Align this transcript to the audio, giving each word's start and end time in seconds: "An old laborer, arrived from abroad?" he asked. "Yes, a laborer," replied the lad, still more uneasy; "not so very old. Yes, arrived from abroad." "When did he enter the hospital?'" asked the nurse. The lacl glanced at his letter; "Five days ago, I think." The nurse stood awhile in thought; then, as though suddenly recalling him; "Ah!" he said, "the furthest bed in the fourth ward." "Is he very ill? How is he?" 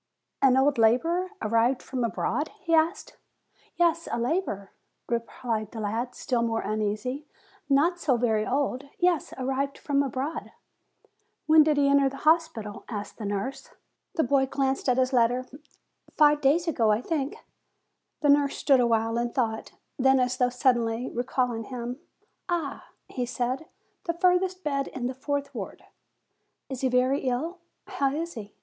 "An 0.41 0.57
old 0.57 0.79
laborer, 0.79 1.29
arrived 1.43 1.83
from 1.83 2.03
abroad?" 2.03 2.49
he 2.61 2.73
asked. 2.73 3.17
"Yes, 3.75 4.07
a 4.11 4.17
laborer," 4.17 4.71
replied 5.07 5.69
the 5.69 5.79
lad, 5.79 6.15
still 6.15 6.41
more 6.41 6.61
uneasy; 6.61 7.27
"not 7.69 7.99
so 7.99 8.17
very 8.17 8.43
old. 8.43 8.85
Yes, 8.97 9.31
arrived 9.37 9.77
from 9.77 10.01
abroad." 10.01 10.53
"When 11.45 11.61
did 11.61 11.77
he 11.77 11.87
enter 11.87 12.09
the 12.09 12.17
hospital?'" 12.25 12.83
asked 12.89 13.19
the 13.19 13.27
nurse. 13.27 13.75
The 14.15 14.23
lacl 14.23 14.49
glanced 14.49 14.89
at 14.89 14.97
his 14.97 15.13
letter; 15.13 15.45
"Five 16.17 16.41
days 16.41 16.67
ago, 16.67 16.89
I 16.91 16.99
think." 17.03 17.35
The 18.21 18.29
nurse 18.29 18.57
stood 18.57 18.79
awhile 18.79 19.19
in 19.19 19.33
thought; 19.33 19.73
then, 19.99 20.19
as 20.19 20.35
though 20.37 20.49
suddenly 20.49 21.11
recalling 21.13 21.65
him; 21.65 21.99
"Ah!" 22.49 22.87
he 23.07 23.27
said, 23.27 23.67
"the 24.05 24.13
furthest 24.15 24.63
bed 24.63 24.87
in 24.87 25.05
the 25.05 25.13
fourth 25.13 25.53
ward." 25.53 25.83
"Is 26.69 26.81
he 26.81 26.89
very 26.89 27.19
ill? 27.19 27.59
How 27.85 28.11
is 28.15 28.33
he?" 28.33 28.55